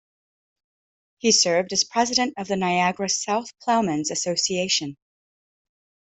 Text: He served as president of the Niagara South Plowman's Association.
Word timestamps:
He 1.19 1.31
served 1.31 1.71
as 1.73 1.83
president 1.83 2.33
of 2.39 2.47
the 2.47 2.55
Niagara 2.55 3.07
South 3.07 3.51
Plowman's 3.61 4.09
Association. 4.09 4.97